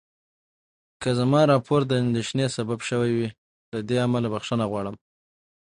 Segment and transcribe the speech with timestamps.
[1.01, 3.29] که زما راپور د اندېښنې سبب شوی وي،
[3.71, 4.95] له دې امله بخښنه غواړم.